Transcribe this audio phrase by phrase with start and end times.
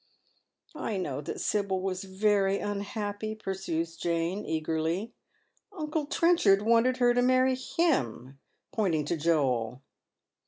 [0.75, 5.13] '"I know that Sibyl was very unhappy," pursues Jane, eagerly.
[5.43, 8.39] *' Uncle Trenchard wanted her to marry him,"
[8.71, 9.83] pointing to Joel.